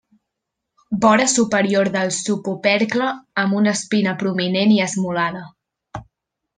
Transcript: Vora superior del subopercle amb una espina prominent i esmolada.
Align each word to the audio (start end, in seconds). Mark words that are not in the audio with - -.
Vora 1.03 1.27
superior 1.33 1.91
del 1.97 2.09
subopercle 2.21 3.11
amb 3.45 3.61
una 3.61 3.77
espina 3.77 4.17
prominent 4.25 4.77
i 4.81 4.85
esmolada. 4.91 5.49